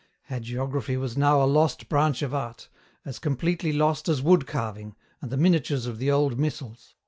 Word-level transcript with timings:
Hagiography 0.31 0.99
was 0.99 1.15
now 1.15 1.43
a 1.43 1.45
lost 1.45 1.87
branch 1.87 2.23
of 2.23 2.33
art, 2.33 2.69
as 3.05 3.19
completely 3.19 3.71
lost 3.71 4.09
as 4.09 4.19
wood 4.19 4.47
carving, 4.47 4.95
and 5.21 5.29
the 5.31 5.37
miniatures 5.37 5.85
of 5.85 5.99
the 5.99 6.09
old 6.09 6.39
missals. 6.39 6.95